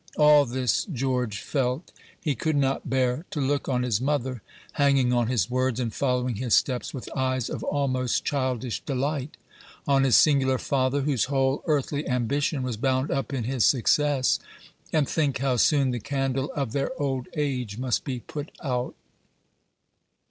[0.17, 1.91] All this George felt.
[2.19, 6.37] He could not bear to look on his mother, hanging on his words and following
[6.37, 9.37] his steps with eyes of almost childish delight
[9.87, 14.39] on his singular father, whose whole earthly ambition was bound up in his success,
[14.91, 18.95] and think how soon the "candle of their old age" must be put out.